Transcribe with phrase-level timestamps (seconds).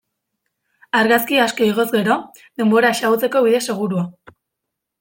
[0.99, 2.17] Argazki asko igoz gero,
[2.63, 4.05] denbora xahutzeko bide segurua.